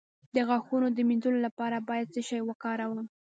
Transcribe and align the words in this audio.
د 0.35 0.37
غاښونو 0.47 0.87
د 0.91 0.99
مینځلو 1.09 1.39
لپاره 1.47 1.77
باید 1.89 2.11
څه 2.15 2.21
شی 2.27 2.39
وکاروم؟ 2.49 3.07